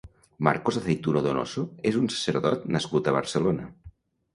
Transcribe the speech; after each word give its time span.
Marcos 0.47 0.79
Aceituno 0.81 1.21
Donoso 1.27 1.67
és 1.93 2.01
un 2.03 2.11
sacerdot 2.17 2.69
nascut 2.79 3.13
a 3.15 3.19
Barcelona. 3.23 3.75